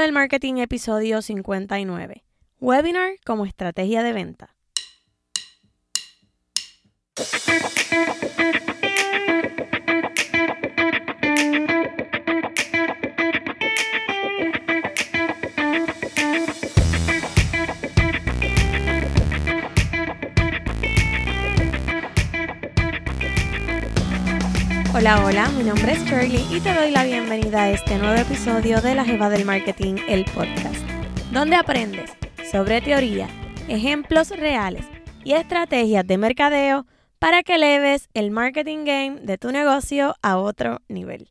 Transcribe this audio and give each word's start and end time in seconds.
Del 0.00 0.12
Marketing, 0.12 0.54
episodio 0.56 1.20
59. 1.20 2.24
Webinar 2.58 3.16
como 3.26 3.44
estrategia 3.44 4.02
de 4.02 4.14
venta. 4.14 4.56
Hola, 24.92 25.24
hola, 25.24 25.48
mi 25.50 25.62
nombre 25.62 25.92
es 25.92 26.04
Shirley 26.04 26.44
y 26.50 26.58
te 26.58 26.74
doy 26.74 26.90
la 26.90 27.04
bienvenida 27.04 27.62
a 27.62 27.70
este 27.70 27.96
nuevo 27.96 28.20
episodio 28.20 28.80
de 28.80 28.96
La 28.96 29.04
Jeva 29.04 29.28
del 29.28 29.44
Marketing, 29.44 29.94
el 30.08 30.24
podcast, 30.24 30.84
donde 31.32 31.54
aprendes 31.54 32.10
sobre 32.50 32.80
teoría, 32.80 33.28
ejemplos 33.68 34.30
reales 34.30 34.84
y 35.22 35.34
estrategias 35.34 36.04
de 36.04 36.18
mercadeo 36.18 36.86
para 37.20 37.44
que 37.44 37.54
eleves 37.54 38.08
el 38.14 38.32
marketing 38.32 38.84
game 38.84 39.20
de 39.22 39.38
tu 39.38 39.52
negocio 39.52 40.16
a 40.22 40.38
otro 40.38 40.80
nivel. 40.88 41.30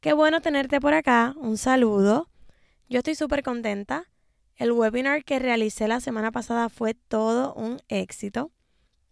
Qué 0.00 0.12
bueno 0.12 0.40
tenerte 0.40 0.80
por 0.80 0.94
acá, 0.94 1.34
un 1.36 1.58
saludo. 1.58 2.30
Yo 2.88 2.98
estoy 2.98 3.16
súper 3.16 3.42
contenta. 3.42 4.04
El 4.54 4.70
webinar 4.70 5.24
que 5.24 5.40
realicé 5.40 5.88
la 5.88 5.98
semana 5.98 6.30
pasada 6.30 6.68
fue 6.68 6.94
todo 6.94 7.54
un 7.54 7.80
éxito 7.88 8.52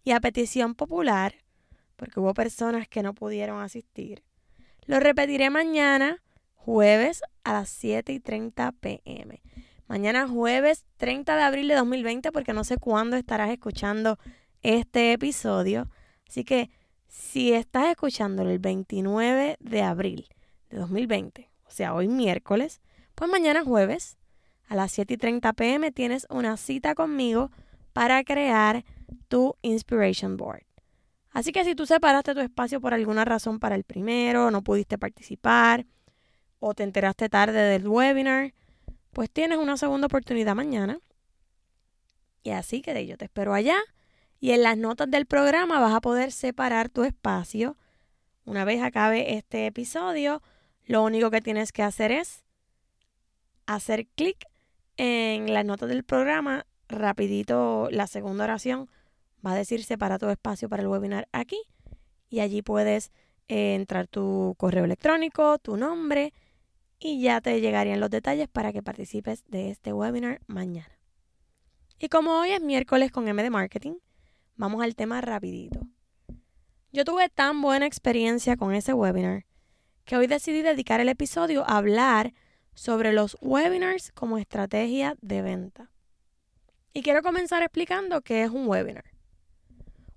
y 0.05 0.11
a 0.11 0.21
petición 0.21 0.73
popular 0.73 1.42
porque 1.95 2.19
hubo 2.19 2.33
personas 2.33 2.87
que 2.87 3.03
no 3.03 3.13
pudieron 3.13 3.61
asistir. 3.61 4.23
Lo 4.85 4.99
repetiré 4.99 5.49
mañana, 5.49 6.21
jueves 6.55 7.21
a 7.43 7.53
las 7.53 7.69
7 7.69 8.13
y 8.13 8.19
30 8.19 8.71
pm. 8.73 9.41
Mañana 9.87 10.27
jueves 10.27 10.85
30 10.97 11.35
de 11.35 11.41
abril 11.43 11.67
de 11.67 11.75
2020, 11.75 12.31
porque 12.31 12.53
no 12.53 12.63
sé 12.63 12.77
cuándo 12.77 13.15
estarás 13.15 13.51
escuchando 13.51 14.17
este 14.61 15.13
episodio. 15.13 15.89
Así 16.27 16.43
que 16.43 16.69
si 17.07 17.53
estás 17.53 17.89
escuchando 17.89 18.41
el 18.41 18.59
29 18.59 19.57
de 19.59 19.81
abril 19.81 20.27
de 20.69 20.77
2020, 20.77 21.51
o 21.65 21.69
sea, 21.69 21.93
hoy 21.93 22.07
miércoles, 22.07 22.81
pues 23.15 23.29
mañana 23.29 23.63
jueves 23.63 24.17
a 24.67 24.75
las 24.75 24.91
7 24.93 25.13
y 25.13 25.17
30 25.17 25.53
pm 25.53 25.91
tienes 25.91 26.25
una 26.29 26.57
cita 26.57 26.95
conmigo 26.95 27.51
para 27.93 28.23
crear 28.23 28.83
tu 29.27 29.55
Inspiration 29.61 30.37
Board. 30.37 30.63
Así 31.33 31.51
que 31.51 31.65
si 31.65 31.73
tú 31.73 31.85
separaste 31.85 32.35
tu 32.35 32.41
espacio 32.41 32.79
por 32.79 32.93
alguna 32.93 33.25
razón 33.25 33.59
para 33.59 33.75
el 33.75 33.83
primero, 33.83 34.51
no 34.51 34.63
pudiste 34.63 34.99
participar 34.99 35.85
o 36.59 36.75
te 36.75 36.83
enteraste 36.83 37.27
tarde 37.27 37.59
del 37.59 37.87
webinar, 37.87 38.53
pues 39.11 39.29
tienes 39.31 39.57
una 39.57 39.75
segunda 39.75 40.07
oportunidad 40.07 40.55
mañana. 40.55 40.99
Y 42.43 42.51
así 42.51 42.81
que 42.81 43.05
yo 43.07 43.17
te 43.17 43.25
espero 43.25 43.53
allá. 43.53 43.77
Y 44.39 44.51
en 44.51 44.61
las 44.61 44.77
notas 44.77 45.09
del 45.09 45.25
programa 45.25 45.79
vas 45.79 45.93
a 45.93 46.01
poder 46.01 46.31
separar 46.31 46.89
tu 46.89 47.03
espacio. 47.03 47.77
Una 48.45 48.63
vez 48.65 48.83
acabe 48.83 49.35
este 49.35 49.65
episodio, 49.65 50.41
lo 50.85 51.03
único 51.03 51.31
que 51.31 51.41
tienes 51.41 51.71
que 51.71 51.81
hacer 51.81 52.11
es 52.11 52.43
hacer 53.65 54.07
clic 54.15 54.45
en 54.97 55.53
las 55.53 55.65
notas 55.65 55.89
del 55.89 56.03
programa, 56.03 56.65
rapidito 56.89 57.87
la 57.89 58.05
segunda 58.05 58.43
oración 58.43 58.89
va 59.45 59.51
a 59.51 59.55
decir 59.55 59.83
separa 59.83 60.17
tu 60.17 60.29
espacio 60.29 60.69
para 60.69 60.81
el 60.81 60.87
webinar 60.87 61.27
aquí 61.31 61.59
y 62.29 62.39
allí 62.39 62.61
puedes 62.61 63.11
eh, 63.47 63.75
entrar 63.75 64.07
tu 64.07 64.55
correo 64.57 64.85
electrónico, 64.85 65.59
tu 65.59 65.77
nombre 65.77 66.33
y 66.99 67.21
ya 67.21 67.41
te 67.41 67.59
llegarían 67.59 67.99
los 67.99 68.09
detalles 68.09 68.47
para 68.47 68.71
que 68.71 68.81
participes 68.81 69.43
de 69.47 69.69
este 69.69 69.93
webinar 69.93 70.41
mañana. 70.47 70.99
Y 71.99 72.09
como 72.09 72.39
hoy 72.39 72.51
es 72.51 72.61
miércoles 72.61 73.11
con 73.11 73.27
M 73.27 73.41
de 73.43 73.49
Marketing, 73.49 73.95
vamos 74.55 74.83
al 74.83 74.95
tema 74.95 75.21
rapidito. 75.21 75.79
Yo 76.91 77.05
tuve 77.05 77.29
tan 77.29 77.61
buena 77.61 77.85
experiencia 77.85 78.55
con 78.55 78.73
ese 78.73 78.93
webinar 78.93 79.45
que 80.05 80.17
hoy 80.17 80.27
decidí 80.27 80.61
dedicar 80.61 80.99
el 80.99 81.09
episodio 81.09 81.63
a 81.63 81.77
hablar 81.77 82.33
sobre 82.73 83.13
los 83.13 83.37
webinars 83.41 84.11
como 84.11 84.37
estrategia 84.37 85.15
de 85.21 85.41
venta. 85.41 85.91
Y 86.93 87.01
quiero 87.01 87.21
comenzar 87.21 87.63
explicando 87.63 88.21
qué 88.21 88.43
es 88.43 88.49
un 88.49 88.67
webinar. 88.67 89.12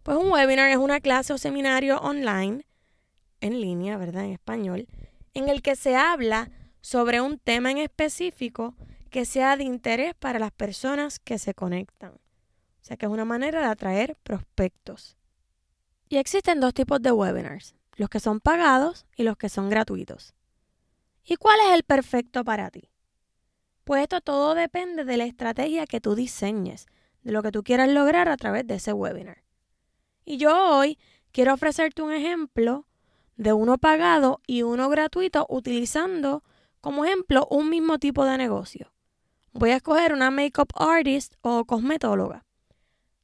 Pues 0.06 0.18
un 0.18 0.30
webinar 0.30 0.70
es 0.70 0.76
una 0.76 1.00
clase 1.00 1.32
o 1.32 1.36
seminario 1.36 1.98
online, 1.98 2.64
en 3.40 3.60
línea, 3.60 3.96
¿verdad? 3.96 4.24
En 4.24 4.30
español, 4.30 4.86
en 5.34 5.48
el 5.48 5.62
que 5.62 5.74
se 5.74 5.96
habla 5.96 6.48
sobre 6.80 7.20
un 7.20 7.40
tema 7.40 7.72
en 7.72 7.78
específico 7.78 8.76
que 9.10 9.24
sea 9.24 9.56
de 9.56 9.64
interés 9.64 10.14
para 10.14 10.38
las 10.38 10.52
personas 10.52 11.18
que 11.18 11.40
se 11.40 11.54
conectan. 11.54 12.12
O 12.12 12.82
sea 12.82 12.96
que 12.96 13.06
es 13.06 13.10
una 13.10 13.24
manera 13.24 13.58
de 13.58 13.66
atraer 13.66 14.16
prospectos. 14.22 15.16
Y 16.08 16.18
existen 16.18 16.60
dos 16.60 16.72
tipos 16.72 17.02
de 17.02 17.10
webinars, 17.10 17.74
los 17.96 18.08
que 18.08 18.20
son 18.20 18.38
pagados 18.38 19.06
y 19.16 19.24
los 19.24 19.36
que 19.36 19.48
son 19.48 19.70
gratuitos. 19.70 20.34
¿Y 21.24 21.34
cuál 21.34 21.58
es 21.66 21.74
el 21.74 21.82
perfecto 21.82 22.44
para 22.44 22.70
ti? 22.70 22.92
Pues 23.82 24.02
esto 24.02 24.20
todo 24.20 24.54
depende 24.54 25.04
de 25.04 25.16
la 25.16 25.24
estrategia 25.24 25.84
que 25.84 26.00
tú 26.00 26.14
diseñes, 26.14 26.86
de 27.24 27.32
lo 27.32 27.42
que 27.42 27.50
tú 27.50 27.64
quieras 27.64 27.88
lograr 27.88 28.28
a 28.28 28.36
través 28.36 28.68
de 28.68 28.76
ese 28.76 28.92
webinar. 28.92 29.45
Y 30.26 30.38
yo 30.38 30.76
hoy 30.76 30.98
quiero 31.30 31.54
ofrecerte 31.54 32.02
un 32.02 32.12
ejemplo 32.12 32.88
de 33.36 33.52
uno 33.52 33.78
pagado 33.78 34.40
y 34.44 34.62
uno 34.62 34.88
gratuito 34.88 35.46
utilizando 35.48 36.42
como 36.80 37.04
ejemplo 37.04 37.46
un 37.48 37.70
mismo 37.70 37.98
tipo 37.98 38.24
de 38.24 38.36
negocio. 38.36 38.92
Voy 39.52 39.70
a 39.70 39.76
escoger 39.76 40.12
una 40.12 40.32
makeup 40.32 40.72
artist 40.74 41.36
o 41.42 41.64
cosmetóloga. 41.64 42.44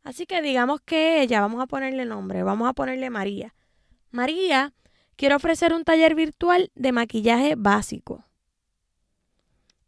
Así 0.04 0.26
que 0.26 0.42
digamos 0.42 0.80
que 0.80 1.22
ella, 1.22 1.40
vamos 1.40 1.60
a 1.60 1.66
ponerle 1.66 2.04
nombre, 2.04 2.44
vamos 2.44 2.68
a 2.68 2.72
ponerle 2.72 3.10
María. 3.10 3.52
María 4.12 4.72
quiere 5.16 5.34
ofrecer 5.34 5.74
un 5.74 5.82
taller 5.82 6.14
virtual 6.14 6.70
de 6.76 6.92
maquillaje 6.92 7.56
básico. 7.56 8.24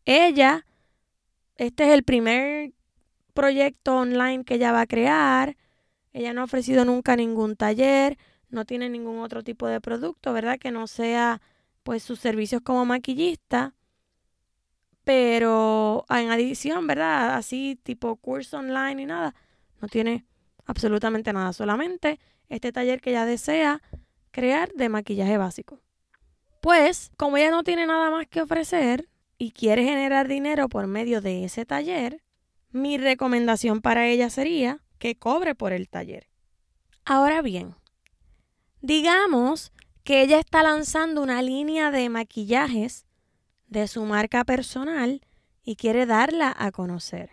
Ella, 0.04 0.66
este 1.54 1.84
es 1.84 1.90
el 1.94 2.02
primer 2.02 2.72
proyecto 3.34 3.98
online 3.98 4.44
que 4.44 4.54
ella 4.54 4.72
va 4.72 4.80
a 4.80 4.86
crear. 4.86 5.56
Ella 6.14 6.32
no 6.32 6.40
ha 6.42 6.44
ofrecido 6.44 6.84
nunca 6.84 7.16
ningún 7.16 7.56
taller, 7.56 8.16
no 8.48 8.64
tiene 8.64 8.88
ningún 8.88 9.18
otro 9.18 9.42
tipo 9.42 9.66
de 9.66 9.80
producto, 9.80 10.32
¿verdad? 10.32 10.58
Que 10.58 10.70
no 10.70 10.86
sea 10.86 11.42
pues 11.82 12.04
sus 12.04 12.20
servicios 12.20 12.62
como 12.62 12.86
maquillista. 12.86 13.74
Pero 15.02 16.06
en 16.08 16.30
adición, 16.30 16.86
¿verdad? 16.86 17.34
Así 17.34 17.78
tipo 17.82 18.14
curso 18.16 18.58
online 18.58 19.02
y 19.02 19.06
nada, 19.06 19.34
no 19.82 19.88
tiene 19.88 20.24
absolutamente 20.64 21.32
nada, 21.32 21.52
solamente 21.52 22.20
este 22.48 22.70
taller 22.70 23.00
que 23.00 23.10
ella 23.10 23.26
desea 23.26 23.82
crear 24.30 24.72
de 24.72 24.88
maquillaje 24.88 25.36
básico. 25.36 25.80
Pues, 26.60 27.10
como 27.16 27.36
ella 27.36 27.50
no 27.50 27.64
tiene 27.64 27.86
nada 27.86 28.10
más 28.10 28.28
que 28.28 28.40
ofrecer 28.40 29.08
y 29.36 29.50
quiere 29.50 29.82
generar 29.82 30.28
dinero 30.28 30.68
por 30.68 30.86
medio 30.86 31.20
de 31.20 31.44
ese 31.44 31.66
taller, 31.66 32.22
mi 32.70 32.98
recomendación 32.98 33.82
para 33.82 34.06
ella 34.06 34.30
sería 34.30 34.83
que 35.04 35.16
cobre 35.16 35.54
por 35.54 35.74
el 35.74 35.90
taller. 35.90 36.30
Ahora 37.04 37.42
bien, 37.42 37.74
digamos 38.80 39.70
que 40.02 40.22
ella 40.22 40.38
está 40.38 40.62
lanzando 40.62 41.22
una 41.22 41.42
línea 41.42 41.90
de 41.90 42.08
maquillajes 42.08 43.04
de 43.66 43.86
su 43.86 44.02
marca 44.06 44.44
personal 44.44 45.20
y 45.62 45.76
quiere 45.76 46.06
darla 46.06 46.56
a 46.56 46.72
conocer. 46.72 47.32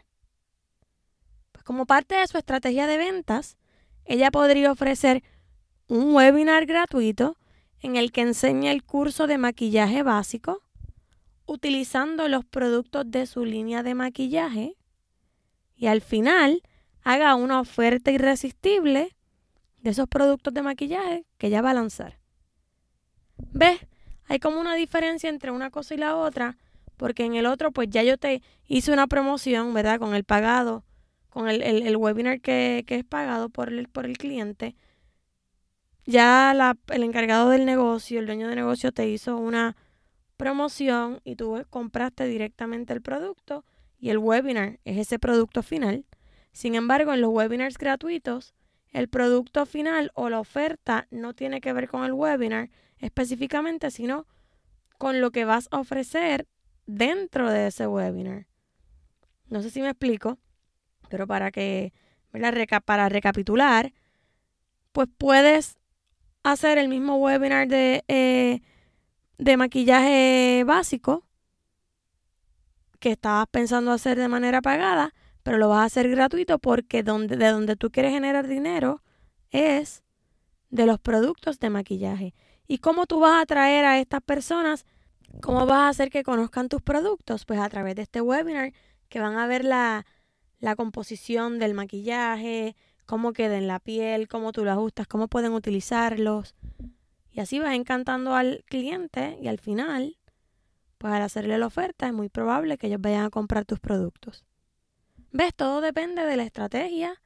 Pues 1.54 1.64
como 1.64 1.86
parte 1.86 2.16
de 2.16 2.28
su 2.28 2.38
estrategia 2.38 2.88
de 2.88 2.98
ventas, 2.98 3.58
ella 4.04 4.32
podría 4.32 4.70
ofrecer 4.70 5.24
un 5.88 6.14
webinar 6.14 6.66
gratuito 6.66 7.38
en 7.80 7.96
el 7.96 8.12
que 8.12 8.20
enseña 8.20 8.74
el 8.74 8.84
curso 8.84 9.28
de 9.28 9.38
maquillaje 9.38 10.04
básico 10.04 10.62
utilizando 11.46 12.28
los 12.28 12.44
productos 12.44 13.10
de 13.10 13.26
su 13.28 13.46
línea 13.46 13.82
de 13.82 13.96
maquillaje 13.96 14.76
y 15.78 15.88
al 15.88 16.02
final 16.02 16.64
haga 17.04 17.36
una 17.36 17.60
oferta 17.60 18.12
irresistible 18.12 19.16
de 19.82 19.90
esos 19.90 20.08
productos 20.08 20.54
de 20.54 20.62
maquillaje 20.62 21.26
que 21.38 21.50
ya 21.50 21.62
va 21.62 21.72
a 21.72 21.76
lanzar. 21.76 22.20
¿Ves? 23.52 23.80
Hay 24.28 24.40
como 24.40 24.60
una 24.60 24.76
diferencia 24.76 25.30
entre 25.30 25.52
una 25.52 25.72
cosa 25.72 25.94
y 25.94 25.98
la 25.98 26.16
otra, 26.16 26.58
porque 26.98 27.26
en 27.26 27.36
el 27.36 27.46
otro, 27.46 27.72
pues 27.72 27.90
ya 27.90 28.04
yo 28.04 28.18
te 28.18 28.42
hice 28.68 28.94
una 28.94 29.08
promoción, 29.08 29.74
¿verdad? 29.74 30.00
Con 30.00 30.14
el 30.14 30.24
pagado, 30.24 30.86
con 31.30 31.50
el, 31.50 31.62
el, 31.62 31.98
webinar 31.98 32.40
que, 32.40 32.84
que, 32.86 32.96
es 32.96 33.04
pagado 33.04 33.50
por 33.50 33.70
el, 33.70 33.88
por 33.88 34.06
el 34.06 34.18
cliente. 34.18 34.76
Ya 36.06 36.76
el 36.88 37.04
encargado 37.04 37.50
del 37.50 37.66
negocio, 37.66 38.20
el 38.20 38.26
dueño 38.26 38.48
de 38.48 38.56
negocio 38.56 38.92
te 38.92 39.08
hizo 39.10 39.38
una 39.38 39.76
promoción 40.38 41.22
y 41.24 41.36
tú 41.36 41.64
compraste 41.70 42.26
directamente 42.26 42.94
el 42.94 43.02
producto 43.02 43.64
y 44.00 44.10
el 44.10 44.18
webinar 44.18 44.80
es 44.86 44.98
ese 44.98 45.20
producto 45.20 45.62
final. 45.62 46.06
Sin 46.52 46.76
embargo, 46.76 47.14
en 47.14 47.22
los 47.22 47.32
webinars 47.32 47.78
gratuitos, 47.78 48.54
el 48.92 49.08
producto 49.08 49.66
final 49.66 50.12
o 50.16 50.30
la 50.30 50.40
oferta 50.40 51.08
no 51.12 51.34
tiene 51.34 51.62
que 51.62 51.74
ver 51.74 51.88
con 51.88 52.04
el 52.04 52.14
webinar 52.14 52.70
específicamente, 53.00 53.90
sino 53.90 54.28
con 54.98 55.22
lo 55.22 55.32
que 55.32 55.46
vas 55.46 55.68
a 55.72 55.80
ofrecer 55.80 56.48
dentro 56.86 57.50
de 57.50 57.68
ese 57.68 57.88
webinar. 57.88 58.48
No 59.48 59.62
sé 59.62 59.70
si 59.70 59.82
me 59.82 59.90
explico, 59.90 60.38
pero 61.10 61.26
para 61.26 61.52
que, 61.52 61.94
para 62.86 63.10
recapitular, 63.10 63.94
pues 64.92 65.08
puedes 65.18 65.78
hacer 66.44 66.78
el 66.78 66.90
mismo 66.90 67.18
webinar 67.18 67.68
de, 67.68 68.04
eh, 68.08 68.62
de 69.38 69.58
maquillaje 69.58 70.64
básico 70.66 71.26
que 73.00 73.12
estabas 73.12 73.48
pensando 73.50 73.92
hacer 73.92 74.18
de 74.18 74.28
manera 74.28 74.62
pagada, 74.62 75.14
pero 75.44 75.58
lo 75.58 75.70
vas 75.70 75.80
a 75.80 75.86
hacer 75.86 76.10
gratuito 76.10 76.60
porque 76.60 77.04
donde, 77.04 77.38
de 77.38 77.48
donde 77.50 77.76
tú 77.76 77.92
quieres 77.92 78.12
generar 78.12 78.48
dinero 78.48 79.02
es 79.50 80.04
de 80.70 80.86
los 80.86 81.00
productos 81.00 81.60
de 81.60 81.70
maquillaje. 81.70 82.34
¿Y 82.68 82.78
cómo 82.78 83.06
tú 83.06 83.20
vas 83.20 83.34
a 83.34 83.42
atraer 83.42 83.86
a 83.86 84.00
estas 84.00 84.22
personas? 84.22 84.86
¿Cómo 85.42 85.66
vas 85.66 85.80
a 85.80 85.90
hacer 85.90 86.10
que 86.10 86.24
conozcan 86.24 86.70
tus 86.70 86.82
productos? 86.82 87.46
Pues 87.46 87.60
a 87.60 87.70
través 87.70 87.96
de 87.96 88.04
este 88.04 88.22
webinar 88.22 88.74
que 89.10 89.20
van 89.20 89.38
a 89.38 89.48
ver 89.48 89.66
la, 89.66 90.06
la 90.60 90.76
composición 90.76 91.60
del 91.60 91.74
maquillaje, 91.74 92.76
cómo 93.06 93.34
queda 93.34 93.58
en 93.58 93.68
la 93.68 93.80
piel, 93.80 94.28
cómo 94.30 94.54
tú 94.54 94.64
lo 94.64 94.72
ajustas, 94.72 95.08
cómo 95.08 95.28
pueden 95.28 95.52
utilizarlos. 95.52 96.56
Y 97.32 97.40
así 97.40 97.60
vas 97.60 97.76
encantando 97.76 98.36
al 98.36 98.64
cliente 98.68 99.38
y 99.42 99.48
al 99.48 99.60
final, 99.60 100.18
pues 100.98 101.14
al 101.14 101.22
hacerle 101.22 101.58
la 101.58 101.68
oferta 101.68 102.08
es 102.08 102.14
muy 102.14 102.30
probable 102.30 102.78
que 102.78 102.88
ellos 102.88 103.02
vayan 103.02 103.26
a 103.26 103.30
comprar 103.30 103.66
tus 103.66 103.80
productos. 103.80 104.46
¿Ves? 105.32 105.54
Todo 105.56 105.82
depende 105.82 106.26
de 106.26 106.38
la 106.38 106.44
estrategia 106.44 107.22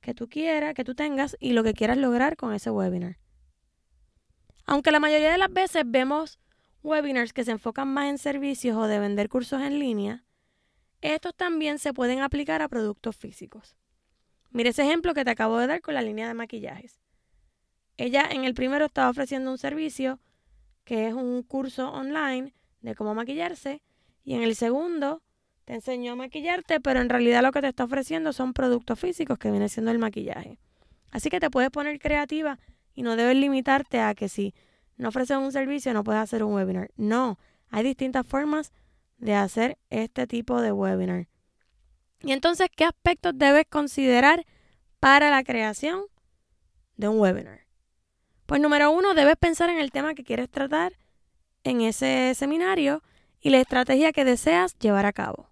que 0.00 0.14
tú 0.14 0.28
quieras, 0.28 0.74
que 0.74 0.84
tú 0.84 0.94
tengas 0.94 1.36
y 1.40 1.52
lo 1.52 1.64
que 1.64 1.74
quieras 1.74 1.98
lograr 1.98 2.36
con 2.36 2.54
ese 2.54 2.70
webinar. 2.70 3.18
Aunque 4.64 4.92
la 4.92 5.00
mayoría 5.00 5.32
de 5.32 5.38
las 5.38 5.52
veces 5.52 5.82
vemos 5.86 6.38
webinars 6.82 7.32
que 7.32 7.44
se 7.44 7.50
enfocan 7.50 7.88
más 7.88 8.06
en 8.06 8.18
servicios 8.18 8.76
o 8.76 8.86
de 8.86 9.00
vender 9.00 9.28
cursos 9.28 9.60
en 9.62 9.78
línea, 9.78 10.24
estos 11.00 11.34
también 11.34 11.78
se 11.78 11.92
pueden 11.92 12.20
aplicar 12.20 12.62
a 12.62 12.68
productos 12.68 13.16
físicos. 13.16 13.76
Mira 14.50 14.70
ese 14.70 14.82
ejemplo 14.82 15.14
que 15.14 15.24
te 15.24 15.30
acabo 15.30 15.58
de 15.58 15.66
dar 15.66 15.80
con 15.80 15.94
la 15.94 16.02
línea 16.02 16.28
de 16.28 16.34
maquillajes. 16.34 17.00
Ella 17.96 18.28
en 18.30 18.44
el 18.44 18.54
primero 18.54 18.86
estaba 18.86 19.10
ofreciendo 19.10 19.50
un 19.50 19.58
servicio 19.58 20.20
que 20.84 21.08
es 21.08 21.14
un 21.14 21.42
curso 21.42 21.90
online 21.90 22.54
de 22.80 22.94
cómo 22.94 23.14
maquillarse 23.14 23.82
y 24.24 24.34
en 24.34 24.42
el 24.42 24.54
segundo 24.54 25.22
te 25.68 25.74
enseñó 25.74 26.12
a 26.12 26.16
maquillarte, 26.16 26.80
pero 26.80 27.02
en 27.02 27.10
realidad 27.10 27.42
lo 27.42 27.52
que 27.52 27.60
te 27.60 27.68
está 27.68 27.84
ofreciendo 27.84 28.32
son 28.32 28.54
productos 28.54 28.98
físicos 28.98 29.38
que 29.38 29.50
viene 29.50 29.68
siendo 29.68 29.90
el 29.90 29.98
maquillaje. 29.98 30.58
Así 31.10 31.28
que 31.28 31.40
te 31.40 31.50
puedes 31.50 31.68
poner 31.68 31.98
creativa 31.98 32.58
y 32.94 33.02
no 33.02 33.16
debes 33.16 33.36
limitarte 33.36 34.00
a 34.00 34.14
que 34.14 34.30
si 34.30 34.54
no 34.96 35.10
ofreces 35.10 35.36
un 35.36 35.52
servicio 35.52 35.92
no 35.92 36.04
puedes 36.04 36.22
hacer 36.22 36.42
un 36.42 36.54
webinar. 36.54 36.90
No, 36.96 37.38
hay 37.68 37.84
distintas 37.84 38.26
formas 38.26 38.72
de 39.18 39.34
hacer 39.34 39.76
este 39.90 40.26
tipo 40.26 40.62
de 40.62 40.72
webinar. 40.72 41.28
Y 42.22 42.32
entonces, 42.32 42.68
¿qué 42.74 42.84
aspectos 42.84 43.34
debes 43.36 43.66
considerar 43.68 44.46
para 45.00 45.28
la 45.28 45.44
creación 45.44 46.00
de 46.96 47.08
un 47.08 47.20
webinar? 47.20 47.66
Pues 48.46 48.62
número 48.62 48.90
uno, 48.90 49.12
debes 49.12 49.36
pensar 49.36 49.68
en 49.68 49.80
el 49.80 49.90
tema 49.90 50.14
que 50.14 50.24
quieres 50.24 50.48
tratar 50.48 50.94
en 51.62 51.82
ese 51.82 52.34
seminario 52.34 53.02
y 53.38 53.50
la 53.50 53.60
estrategia 53.60 54.12
que 54.12 54.24
deseas 54.24 54.78
llevar 54.78 55.04
a 55.04 55.12
cabo. 55.12 55.50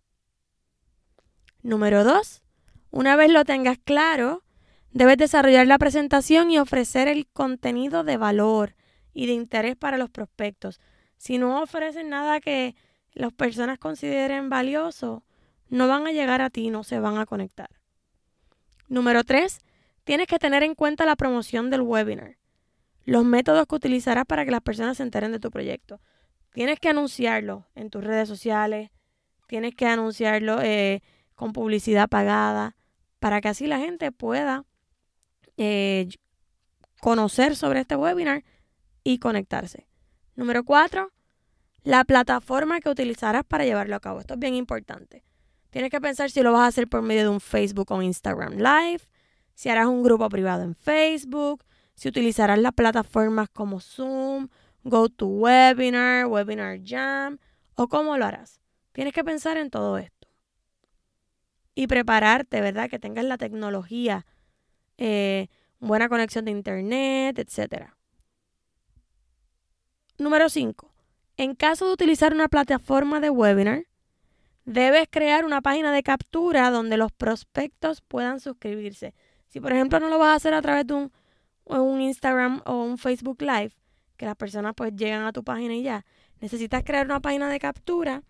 Número 1.67 2.05
dos, 2.05 2.45
una 2.93 3.17
vez 3.17 3.29
lo 3.29 3.45
tengas 3.45 3.77
claro, 3.77 4.45
debes 4.93 5.17
desarrollar 5.17 5.67
la 5.67 5.79
presentación 5.79 6.49
y 6.53 6.61
ofrecer 6.61 7.09
el 7.09 7.27
contenido 7.27 8.05
de 8.05 8.17
valor 8.17 8.77
y 9.13 9.27
de 9.27 9.33
interés 9.33 9.75
para 9.75 9.99
los 9.99 10.09
prospectos. 10.09 10.81
Si 11.17 11.39
no 11.39 11.61
ofreces 11.61 12.05
nada 12.05 12.39
que 12.39 12.77
las 13.15 13.33
personas 13.33 13.81
consideren 13.81 14.49
valioso, 14.49 15.25
no 15.69 15.89
van 15.89 16.07
a 16.07 16.13
llegar 16.13 16.41
a 16.41 16.51
ti, 16.51 16.71
no 16.71 16.85
se 16.85 17.01
van 17.01 17.19
a 17.19 17.27
conectar. 17.27 17.71
Número 18.87 19.25
tres, 19.25 19.59
tienes 20.05 20.29
que 20.29 20.39
tener 20.39 20.63
en 20.63 20.77
cuenta 20.77 21.05
la 21.05 21.17
promoción 21.17 21.69
del 21.69 21.81
webinar, 21.81 22.37
los 23.05 23.25
métodos 23.25 23.67
que 23.67 23.75
utilizarás 23.75 24.25
para 24.25 24.45
que 24.45 24.53
las 24.53 24.63
personas 24.63 24.99
se 24.99 25.03
enteren 25.03 25.33
de 25.33 25.41
tu 25.41 25.51
proyecto. 25.51 26.01
Tienes 26.53 26.79
que 26.79 26.91
anunciarlo 26.91 27.67
en 27.75 27.91
tus 27.91 28.05
redes 28.05 28.29
sociales, 28.29 28.93
tienes 29.49 29.75
que 29.75 29.87
anunciarlo 29.87 30.63
eh, 30.63 31.03
con 31.37 31.53
publicidad 31.53 32.09
pagada, 32.09 32.77
para 33.21 33.41
que 33.41 33.49
así 33.49 33.67
la 33.67 33.79
gente 33.79 34.11
pueda 34.11 34.65
eh, 35.57 36.09
conocer 37.01 37.55
sobre 37.55 37.81
este 37.81 37.95
webinar 37.95 38.45
y 39.05 39.19
conectarse. 39.19 39.87
Número 40.35 40.65
cuatro, 40.65 41.13
la 41.85 42.05
plataforma 42.05 42.81
que 42.81 42.91
utilizarás 42.91 43.45
para 43.45 43.65
llevarlo 43.65 43.95
a 43.95 44.01
cabo. 44.01 44.19
Esto 44.21 44.35
es 44.35 44.41
bien 44.41 44.55
importante. 44.55 45.25
Tienes 45.71 45.91
que 45.91 46.01
pensar 46.01 46.31
si 46.31 46.43
lo 46.43 46.53
vas 46.53 46.63
a 46.63 46.67
hacer 46.67 46.89
por 46.89 47.03
medio 47.03 47.23
de 47.23 47.29
un 47.29 47.41
Facebook 47.41 47.93
o 47.93 48.03
Instagram 48.03 48.55
Live, 48.55 49.03
si 49.55 49.69
harás 49.69 49.87
un 49.87 50.03
grupo 50.03 50.29
privado 50.29 50.63
en 50.63 50.75
Facebook, 50.75 51.65
si 51.95 52.09
utilizarás 52.09 52.59
las 52.59 52.73
plataformas 52.73 53.49
como 53.51 53.81
Zoom, 53.81 54.49
GoToWebinar, 54.85 56.27
Webinar 56.27 56.81
Jam 56.85 57.39
o 57.75 57.89
cómo 57.89 58.17
lo 58.17 58.25
harás. 58.25 58.61
Tienes 58.93 59.13
que 59.13 59.25
pensar 59.25 59.57
en 59.57 59.71
todo 59.71 59.99
esto. 59.99 60.16
Y 61.77 61.87
prepararte, 61.87 62.61
¿verdad? 62.61 62.91
Que 62.91 62.99
tengas 62.99 63.25
la 63.25 63.39
tecnología, 63.39 64.27
eh, 64.99 65.47
buena 65.79 66.09
conexión 66.09 66.45
de 66.47 66.51
internet, 66.51 67.39
etc. 67.39 67.91
Número 70.19 70.49
5. 70.49 70.93
En 71.37 71.55
caso 71.55 71.87
de 71.87 71.93
utilizar 71.93 72.33
una 72.33 72.49
plataforma 72.49 73.21
de 73.21 73.31
webinar, 73.31 73.85
debes 74.65 75.07
crear 75.11 75.45
una 75.45 75.61
página 75.61 75.93
de 75.93 76.03
captura 76.03 76.71
donde 76.71 76.97
los 76.97 77.13
prospectos 77.13 78.01
puedan 78.01 78.41
suscribirse. 78.41 79.15
Si 79.47 79.61
por 79.61 79.73
ejemplo 79.73 80.01
no 80.01 80.09
lo 80.09 80.19
vas 80.19 80.29
a 80.29 80.35
hacer 80.35 80.55
a 80.55 80.63
través 80.63 80.87
de 80.87 80.95
un, 80.95 81.13
un 81.65 82.01
Instagram 82.01 82.63
o 82.67 82.83
un 82.83 82.99
Facebook 82.99 83.41
Live, 83.43 83.73
que 84.17 84.27
las 84.27 84.37
personas 84.37 84.73
pues 84.75 84.95
llegan 84.97 85.25
a 85.25 85.33
tu 85.33 85.45
página 85.45 85.75
y 85.75 85.83
ya, 85.83 86.05
necesitas 86.41 86.83
crear 86.85 87.07
una 87.07 87.21
página 87.21 87.49
de 87.49 87.59
captura 87.59 88.23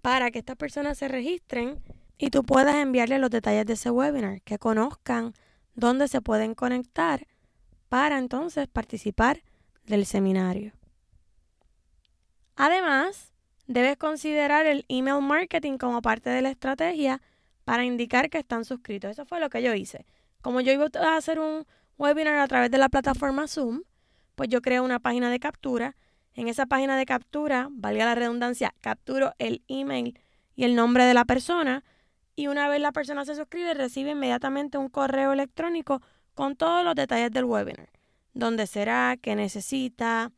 para 0.00 0.30
que 0.30 0.38
estas 0.38 0.56
personas 0.56 0.96
se 0.96 1.08
registren 1.08 1.82
y 2.18 2.30
tú 2.30 2.44
puedas 2.44 2.76
enviarle 2.76 3.18
los 3.18 3.30
detalles 3.30 3.66
de 3.66 3.74
ese 3.74 3.90
webinar, 3.90 4.40
que 4.42 4.58
conozcan 4.58 5.34
dónde 5.74 6.08
se 6.08 6.20
pueden 6.20 6.54
conectar 6.54 7.26
para 7.88 8.18
entonces 8.18 8.68
participar 8.68 9.42
del 9.86 10.06
seminario. 10.06 10.72
Además, 12.56 13.32
debes 13.66 13.96
considerar 13.96 14.66
el 14.66 14.84
email 14.88 15.22
marketing 15.22 15.78
como 15.78 16.02
parte 16.02 16.30
de 16.30 16.42
la 16.42 16.50
estrategia 16.50 17.20
para 17.64 17.84
indicar 17.84 18.30
que 18.30 18.38
están 18.38 18.64
suscritos. 18.64 19.10
Eso 19.10 19.24
fue 19.24 19.40
lo 19.40 19.50
que 19.50 19.62
yo 19.62 19.74
hice. 19.74 20.06
Como 20.42 20.60
yo 20.60 20.72
iba 20.72 20.86
a 21.00 21.16
hacer 21.16 21.40
un 21.40 21.66
webinar 21.98 22.38
a 22.38 22.48
través 22.48 22.70
de 22.70 22.78
la 22.78 22.88
plataforma 22.88 23.48
Zoom, 23.48 23.82
pues 24.34 24.48
yo 24.48 24.60
creo 24.60 24.84
una 24.84 25.00
página 25.00 25.30
de 25.30 25.40
captura. 25.40 25.96
En 26.34 26.48
esa 26.48 26.66
página 26.66 26.96
de 26.96 27.06
captura, 27.06 27.68
valga 27.70 28.04
la 28.04 28.14
redundancia, 28.14 28.74
capturo 28.80 29.34
el 29.38 29.62
email 29.68 30.18
y 30.56 30.64
el 30.64 30.74
nombre 30.74 31.04
de 31.04 31.14
la 31.14 31.24
persona 31.24 31.84
y 32.36 32.48
una 32.48 32.68
vez 32.68 32.80
la 32.80 32.92
persona 32.92 33.24
se 33.24 33.34
suscribe 33.34 33.74
recibe 33.74 34.10
inmediatamente 34.10 34.78
un 34.78 34.88
correo 34.88 35.32
electrónico 35.32 36.02
con 36.34 36.56
todos 36.56 36.84
los 36.84 36.94
detalles 36.94 37.30
del 37.30 37.44
webinar. 37.44 37.90
Dónde 38.32 38.66
será, 38.66 39.16
qué 39.20 39.36
necesita, 39.36 40.32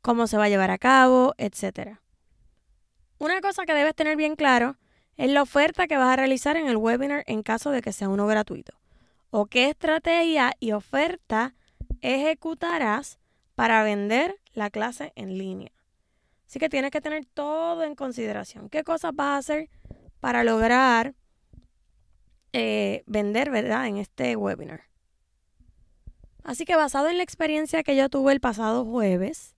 cómo 0.00 0.26
se 0.26 0.36
va 0.36 0.44
a 0.44 0.48
llevar 0.48 0.70
a 0.70 0.78
cabo, 0.78 1.34
etc. 1.38 1.98
Una 3.18 3.40
cosa 3.40 3.64
que 3.64 3.74
debes 3.74 3.94
tener 3.94 4.16
bien 4.16 4.36
claro 4.36 4.76
es 5.16 5.30
la 5.30 5.42
oferta 5.42 5.86
que 5.86 5.96
vas 5.96 6.12
a 6.12 6.16
realizar 6.16 6.56
en 6.56 6.68
el 6.68 6.76
webinar 6.76 7.24
en 7.26 7.42
caso 7.42 7.70
de 7.70 7.82
que 7.82 7.92
sea 7.92 8.08
uno 8.08 8.26
gratuito. 8.26 8.72
O 9.30 9.46
qué 9.46 9.68
estrategia 9.68 10.52
y 10.58 10.72
oferta 10.72 11.54
ejecutarás 12.00 13.18
para 13.54 13.82
vender 13.82 14.36
la 14.52 14.70
clase 14.70 15.12
en 15.16 15.36
línea. 15.36 15.72
Así 16.46 16.58
que 16.58 16.68
tienes 16.68 16.90
que 16.90 17.00
tener 17.00 17.26
todo 17.26 17.82
en 17.82 17.94
consideración. 17.94 18.70
¿Qué 18.70 18.84
cosas 18.84 19.12
vas 19.14 19.34
a 19.34 19.36
hacer 19.38 19.70
para 20.20 20.44
lograr 20.44 21.14
eh, 22.58 23.04
vender, 23.06 23.50
verdad, 23.50 23.86
en 23.86 23.98
este 23.98 24.36
webinar? 24.36 24.82
Así 26.42 26.64
que 26.64 26.76
basado 26.76 27.08
en 27.08 27.18
la 27.18 27.22
experiencia 27.22 27.82
que 27.82 27.94
yo 27.94 28.08
tuve 28.08 28.32
el 28.32 28.40
pasado 28.40 28.84
jueves, 28.84 29.54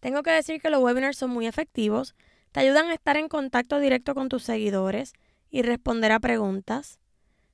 tengo 0.00 0.22
que 0.22 0.30
decir 0.30 0.60
que 0.60 0.70
los 0.70 0.82
webinars 0.82 1.16
son 1.16 1.30
muy 1.30 1.46
efectivos, 1.46 2.14
te 2.52 2.60
ayudan 2.60 2.86
a 2.86 2.94
estar 2.94 3.16
en 3.16 3.28
contacto 3.28 3.78
directo 3.78 4.14
con 4.14 4.28
tus 4.28 4.44
seguidores 4.44 5.12
y 5.50 5.62
responder 5.62 6.12
a 6.12 6.20
preguntas, 6.20 6.98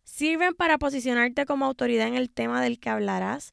sirven 0.05 0.55
para 0.55 0.79
posicionarte 0.79 1.47
como 1.47 1.65
autoridad 1.65 2.07
en 2.07 2.15
el 2.15 2.31
tema 2.31 2.61
del 2.63 2.79
que 2.79 2.91
hablarás 2.91 3.53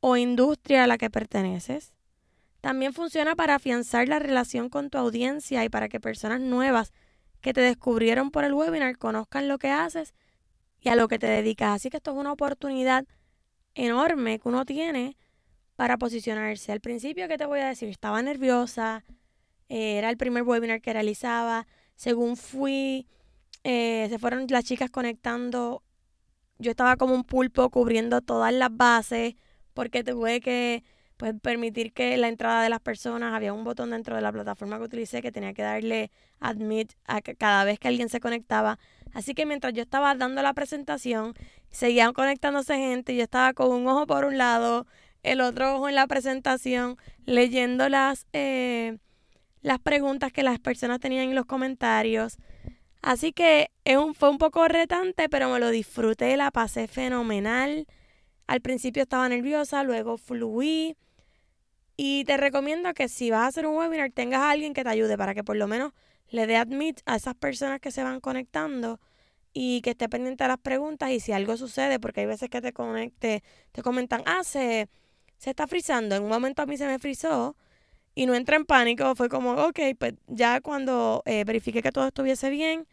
o 0.00 0.16
industria 0.16 0.84
a 0.84 0.86
la 0.86 0.98
que 0.98 1.10
perteneces. 1.10 1.92
También 2.60 2.92
funciona 2.92 3.36
para 3.36 3.54
afianzar 3.54 4.08
la 4.08 4.18
relación 4.18 4.68
con 4.68 4.90
tu 4.90 4.98
audiencia 4.98 5.64
y 5.64 5.68
para 5.68 5.88
que 5.88 6.00
personas 6.00 6.40
nuevas 6.40 6.92
que 7.40 7.52
te 7.52 7.60
descubrieron 7.60 8.30
por 8.30 8.44
el 8.44 8.54
webinar 8.54 8.98
conozcan 8.98 9.48
lo 9.48 9.58
que 9.58 9.70
haces 9.70 10.14
y 10.80 10.88
a 10.88 10.96
lo 10.96 11.08
que 11.08 11.18
te 11.18 11.26
dedicas. 11.26 11.76
Así 11.76 11.90
que 11.90 11.98
esto 11.98 12.12
es 12.12 12.16
una 12.16 12.32
oportunidad 12.32 13.04
enorme 13.74 14.38
que 14.38 14.48
uno 14.48 14.64
tiene 14.64 15.16
para 15.76 15.96
posicionarse. 15.98 16.72
Al 16.72 16.80
principio, 16.80 17.28
¿qué 17.28 17.38
te 17.38 17.46
voy 17.46 17.60
a 17.60 17.68
decir? 17.68 17.88
Estaba 17.88 18.22
nerviosa, 18.22 19.04
Eh, 19.72 19.98
era 19.98 20.10
el 20.10 20.16
primer 20.16 20.42
webinar 20.42 20.80
que 20.82 20.92
realizaba. 20.92 21.66
Según 21.94 22.36
fui, 22.36 23.06
eh, 23.64 24.08
se 24.10 24.18
fueron 24.18 24.46
las 24.48 24.64
chicas 24.64 24.90
conectando. 24.90 25.84
Yo 26.58 26.72
estaba 26.72 26.96
como 26.96 27.14
un 27.14 27.24
pulpo 27.24 27.70
cubriendo 27.70 28.20
todas 28.20 28.52
las 28.52 28.76
bases 28.76 29.36
porque 29.72 30.02
tuve 30.04 30.40
que 30.40 30.82
pues, 31.20 31.34
permitir 31.38 31.92
que 31.92 32.16
la 32.16 32.28
entrada 32.28 32.62
de 32.62 32.70
las 32.70 32.80
personas, 32.80 33.34
había 33.34 33.52
un 33.52 33.62
botón 33.62 33.90
dentro 33.90 34.16
de 34.16 34.22
la 34.22 34.32
plataforma 34.32 34.78
que 34.78 34.84
utilicé 34.84 35.20
que 35.20 35.30
tenía 35.30 35.52
que 35.52 35.60
darle 35.60 36.10
admit 36.40 36.94
a 37.04 37.20
cada 37.20 37.64
vez 37.64 37.78
que 37.78 37.88
alguien 37.88 38.08
se 38.08 38.20
conectaba. 38.20 38.78
Así 39.12 39.34
que 39.34 39.44
mientras 39.44 39.74
yo 39.74 39.82
estaba 39.82 40.14
dando 40.14 40.40
la 40.40 40.54
presentación, 40.54 41.34
seguían 41.70 42.14
conectándose 42.14 42.74
gente 42.76 43.14
yo 43.14 43.22
estaba 43.22 43.52
con 43.52 43.70
un 43.70 43.86
ojo 43.86 44.06
por 44.06 44.24
un 44.24 44.38
lado, 44.38 44.86
el 45.22 45.42
otro 45.42 45.76
ojo 45.76 45.90
en 45.90 45.94
la 45.94 46.06
presentación, 46.06 46.96
leyendo 47.26 47.90
las, 47.90 48.26
eh, 48.32 48.96
las 49.60 49.78
preguntas 49.78 50.32
que 50.32 50.42
las 50.42 50.58
personas 50.58 51.00
tenían 51.00 51.28
en 51.28 51.34
los 51.34 51.44
comentarios. 51.44 52.38
Así 53.02 53.34
que 53.34 53.70
es 53.84 53.98
un, 53.98 54.14
fue 54.14 54.30
un 54.30 54.38
poco 54.38 54.66
retante, 54.68 55.28
pero 55.28 55.50
me 55.50 55.60
lo 55.60 55.68
disfruté, 55.68 56.38
la 56.38 56.50
pasé 56.50 56.88
fenomenal. 56.88 57.86
Al 58.46 58.62
principio 58.62 59.02
estaba 59.02 59.28
nerviosa, 59.28 59.82
luego 59.82 60.16
fluí. 60.16 60.96
Y 62.02 62.24
te 62.24 62.38
recomiendo 62.38 62.94
que 62.94 63.10
si 63.10 63.30
vas 63.30 63.42
a 63.42 63.46
hacer 63.48 63.66
un 63.66 63.76
webinar 63.76 64.10
tengas 64.10 64.40
a 64.40 64.50
alguien 64.52 64.72
que 64.72 64.82
te 64.82 64.88
ayude 64.88 65.18
para 65.18 65.34
que 65.34 65.44
por 65.44 65.56
lo 65.56 65.68
menos 65.68 65.92
le 66.30 66.46
dé 66.46 66.56
admit 66.56 67.00
a 67.04 67.16
esas 67.16 67.34
personas 67.34 67.78
que 67.78 67.90
se 67.90 68.02
van 68.02 68.20
conectando 68.20 68.98
y 69.52 69.82
que 69.82 69.90
esté 69.90 70.08
pendiente 70.08 70.44
de 70.44 70.48
las 70.48 70.56
preguntas 70.56 71.10
y 71.10 71.20
si 71.20 71.32
algo 71.32 71.58
sucede, 71.58 72.00
porque 72.00 72.20
hay 72.20 72.26
veces 72.26 72.48
que 72.48 72.62
te 72.62 72.72
conecte, 72.72 73.42
te 73.72 73.82
comentan, 73.82 74.22
ah, 74.24 74.42
se, 74.44 74.88
se 75.36 75.50
está 75.50 75.66
frizando. 75.66 76.16
En 76.16 76.22
un 76.22 76.30
momento 76.30 76.62
a 76.62 76.66
mí 76.66 76.78
se 76.78 76.86
me 76.86 76.98
frizó 76.98 77.54
y 78.14 78.24
no 78.24 78.34
entré 78.34 78.56
en 78.56 78.64
pánico. 78.64 79.14
Fue 79.14 79.28
como, 79.28 79.52
ok, 79.52 79.80
pues 79.98 80.14
ya 80.26 80.62
cuando 80.62 81.22
eh, 81.26 81.44
verifiqué 81.44 81.82
que 81.82 81.92
todo 81.92 82.06
estuviese 82.06 82.48
bien, 82.48 82.86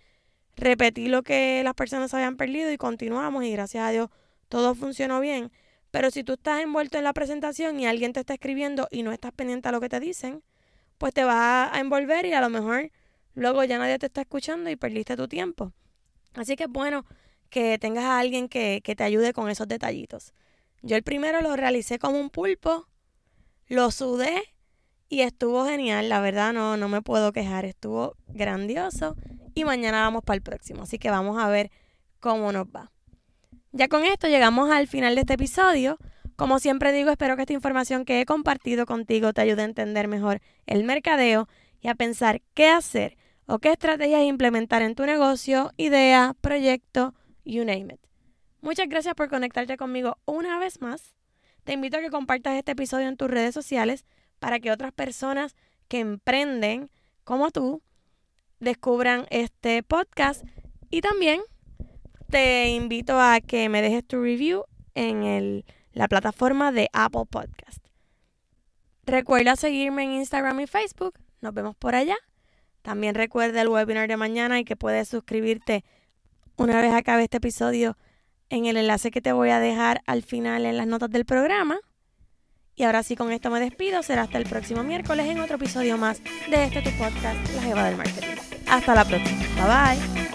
repetí 0.57 1.07
lo 1.07 1.23
que 1.23 1.61
las 1.63 1.75
personas 1.75 2.13
habían 2.13 2.35
perdido 2.35 2.73
y 2.73 2.77
continuamos 2.77 3.45
y 3.45 3.53
gracias 3.53 3.85
a 3.85 3.91
Dios 3.91 4.09
todo 4.49 4.75
funcionó 4.75 5.21
bien. 5.21 5.49
Pero 5.97 6.11
si 6.11 6.23
tú 6.23 6.33
estás 6.33 6.61
envuelto 6.61 6.99
en 6.99 7.03
la 7.03 7.11
presentación 7.11 7.79
y 7.79 7.87
alguien 7.87 8.13
te 8.13 8.19
está 8.19 8.35
escribiendo 8.35 8.87
y 8.91 9.01
no 9.01 9.11
estás 9.11 9.31
pendiente 9.31 9.67
a 9.67 9.71
lo 9.71 9.81
que 9.81 9.89
te 9.89 9.99
dicen, 9.99 10.43
pues 10.99 11.11
te 11.11 11.23
vas 11.23 11.73
a 11.73 11.79
envolver 11.79 12.23
y 12.27 12.33
a 12.33 12.39
lo 12.39 12.51
mejor 12.51 12.91
luego 13.33 13.63
ya 13.63 13.79
nadie 13.79 13.97
te 13.97 14.05
está 14.05 14.21
escuchando 14.21 14.69
y 14.69 14.75
perdiste 14.75 15.17
tu 15.17 15.27
tiempo. 15.27 15.73
Así 16.35 16.55
que 16.55 16.65
es 16.65 16.69
bueno 16.69 17.03
que 17.49 17.79
tengas 17.79 18.03
a 18.03 18.19
alguien 18.19 18.47
que, 18.47 18.81
que 18.83 18.95
te 18.95 19.03
ayude 19.03 19.33
con 19.33 19.49
esos 19.49 19.67
detallitos. 19.67 20.35
Yo 20.83 20.95
el 20.95 21.01
primero 21.01 21.41
lo 21.41 21.55
realicé 21.55 21.97
como 21.97 22.19
un 22.19 22.29
pulpo, 22.29 22.87
lo 23.65 23.89
sudé 23.89 24.43
y 25.09 25.21
estuvo 25.21 25.65
genial, 25.65 26.09
la 26.09 26.21
verdad 26.21 26.53
no, 26.53 26.77
no 26.77 26.89
me 26.89 27.01
puedo 27.01 27.33
quejar, 27.33 27.65
estuvo 27.65 28.13
grandioso 28.27 29.15
y 29.55 29.65
mañana 29.65 30.01
vamos 30.01 30.21
para 30.23 30.35
el 30.35 30.43
próximo, 30.43 30.83
así 30.83 30.99
que 30.99 31.09
vamos 31.09 31.39
a 31.39 31.49
ver 31.49 31.71
cómo 32.19 32.51
nos 32.51 32.67
va. 32.67 32.91
Ya 33.71 33.88
con 33.88 34.05
esto 34.05 34.27
llegamos 34.27 34.71
al 34.71 34.88
final 34.88 35.15
de 35.15 35.21
este 35.21 35.33
episodio. 35.33 35.97
Como 36.36 36.59
siempre 36.59 36.91
digo, 36.91 37.09
espero 37.09 37.36
que 37.36 37.41
esta 37.41 37.53
información 37.53 38.05
que 38.05 38.21
he 38.21 38.25
compartido 38.25 38.86
contigo 38.86 39.33
te 39.33 39.41
ayude 39.41 39.63
a 39.63 39.65
entender 39.65 40.07
mejor 40.07 40.41
el 40.65 40.83
mercadeo 40.83 41.47
y 41.81 41.89
a 41.89 41.95
pensar 41.95 42.41
qué 42.53 42.69
hacer 42.69 43.17
o 43.45 43.59
qué 43.59 43.71
estrategias 43.71 44.24
implementar 44.24 44.81
en 44.81 44.95
tu 44.95 45.05
negocio, 45.05 45.71
idea, 45.77 46.36
proyecto, 46.41 47.13
you 47.43 47.65
name 47.65 47.93
it. 47.93 48.00
Muchas 48.62 48.88
gracias 48.88 49.15
por 49.15 49.29
conectarte 49.29 49.77
conmigo 49.77 50.17
una 50.25 50.59
vez 50.59 50.81
más. 50.81 51.15
Te 51.63 51.74
invito 51.74 51.97
a 51.97 52.01
que 52.01 52.09
compartas 52.09 52.55
este 52.55 52.71
episodio 52.71 53.07
en 53.07 53.17
tus 53.17 53.29
redes 53.29 53.53
sociales 53.53 54.05
para 54.39 54.59
que 54.59 54.71
otras 54.71 54.93
personas 54.93 55.55
que 55.88 56.00
emprenden 56.00 56.89
como 57.24 57.51
tú 57.51 57.81
descubran 58.59 59.25
este 59.29 59.83
podcast 59.83 60.43
y 60.89 61.01
también 61.01 61.41
te 62.27 62.69
invito 62.69 63.19
a 63.19 63.39
que 63.39 63.69
me 63.69 63.81
dejes 63.81 64.05
tu 64.05 64.22
review 64.22 64.65
en 64.96 65.63
la 65.93 66.07
plataforma 66.07 66.72
de 66.72 66.89
Apple 66.93 67.25
Podcast. 67.29 67.86
Recuerda 69.05 69.55
seguirme 69.55 70.03
en 70.03 70.12
Instagram 70.12 70.60
y 70.60 70.67
Facebook. 70.67 71.17
Nos 71.41 71.53
vemos 71.53 71.75
por 71.75 71.96
allá. 71.96 72.17
También 72.81 73.15
recuerda 73.15 73.62
el 73.62 73.69
webinar 73.69 74.07
de 74.07 74.17
mañana 74.17 74.60
y 74.60 74.65
que 74.65 74.75
puedes 74.75 75.07
suscribirte 75.07 75.84
una 76.57 76.81
vez 76.81 76.93
acabe 76.93 77.24
este 77.24 77.38
episodio 77.38 77.98
en 78.50 78.65
el 78.65 78.77
enlace 78.77 79.12
que 79.12 79.22
te 79.22 79.31
voy 79.31 79.50
a 79.50 79.60
dejar 79.60 80.01
al 80.05 80.24
final 80.24 80.65
en 80.65 80.77
las 80.77 80.88
notas 80.88 81.10
del 81.10 81.25
programa. 81.25 81.79
Y 82.75 82.84
ahora 82.84 83.01
sí, 83.03 83.15
con 83.15 83.31
esto 83.31 83.50
me 83.50 83.60
despido. 83.60 84.03
Será 84.03 84.24
hasta 84.24 84.38
el 84.38 84.46
próximo 84.46 84.84
miércoles 84.84 85.25
en 85.27 85.39
otro 85.39 85.55
episodio 85.55 85.98
más 85.98 86.22
de 86.50 86.63
este 86.63 86.81
tu 86.81 86.91
podcast, 86.91 87.55
La 87.55 87.62
Jeva 87.62 87.86
del 87.86 87.98
Marketing. 87.98 88.36
Hasta 88.67 88.93
la 88.93 89.05
próxima. 89.05 89.39
Bye 89.55 89.98
bye. 89.98 90.26